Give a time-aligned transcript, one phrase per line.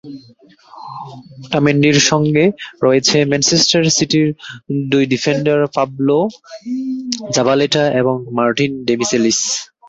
[1.43, 2.45] ওটামেন্ডির সঙ্গে
[2.83, 4.27] রয়েছেন ম্যানচেস্টার সিটির
[4.91, 6.17] দুই ডিফেন্ডার পাবলো
[7.35, 9.39] জাবালেতা এবং মার্টিন ডেমিচেলিস।